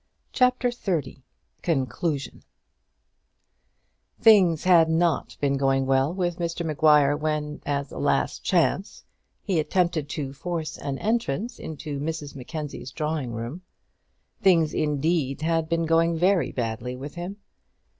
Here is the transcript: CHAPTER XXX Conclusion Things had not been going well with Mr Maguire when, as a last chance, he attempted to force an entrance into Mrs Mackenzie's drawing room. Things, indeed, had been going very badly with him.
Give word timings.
CHAPTER 0.33 0.69
XXX 0.69 1.21
Conclusion 1.61 2.41
Things 4.19 4.63
had 4.63 4.89
not 4.89 5.37
been 5.39 5.57
going 5.57 5.85
well 5.85 6.11
with 6.11 6.39
Mr 6.39 6.65
Maguire 6.65 7.15
when, 7.15 7.61
as 7.67 7.91
a 7.91 7.99
last 7.99 8.43
chance, 8.43 9.03
he 9.43 9.59
attempted 9.59 10.09
to 10.09 10.33
force 10.33 10.79
an 10.79 10.97
entrance 10.97 11.59
into 11.59 11.99
Mrs 11.99 12.35
Mackenzie's 12.35 12.89
drawing 12.91 13.31
room. 13.31 13.61
Things, 14.41 14.73
indeed, 14.73 15.43
had 15.43 15.69
been 15.69 15.85
going 15.85 16.17
very 16.17 16.51
badly 16.51 16.95
with 16.95 17.13
him. 17.13 17.37